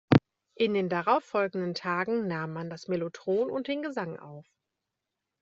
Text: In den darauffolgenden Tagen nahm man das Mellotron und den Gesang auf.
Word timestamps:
In 0.55 0.73
den 0.73 0.89
darauffolgenden 0.89 1.75
Tagen 1.75 2.25
nahm 2.25 2.53
man 2.53 2.71
das 2.71 2.87
Mellotron 2.87 3.51
und 3.51 3.67
den 3.67 3.83
Gesang 3.83 4.17
auf. 4.17 4.47